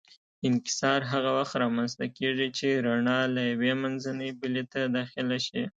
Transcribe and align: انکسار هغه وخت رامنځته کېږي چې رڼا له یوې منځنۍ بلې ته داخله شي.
انکسار 0.47 0.99
هغه 1.11 1.29
وخت 1.37 1.53
رامنځته 1.63 2.05
کېږي 2.17 2.47
چې 2.57 2.67
رڼا 2.85 3.19
له 3.35 3.41
یوې 3.51 3.73
منځنۍ 3.81 4.29
بلې 4.41 4.63
ته 4.71 4.81
داخله 4.97 5.37
شي. 5.47 5.61